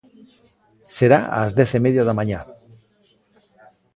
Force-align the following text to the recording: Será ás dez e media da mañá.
Será 0.97 1.19
ás 1.41 1.51
dez 1.57 1.71
e 1.77 1.79
media 1.85 2.03
da 2.07 2.17
mañá. 2.19 2.39